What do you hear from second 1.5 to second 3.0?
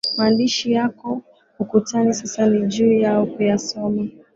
ukutani sasa ni juu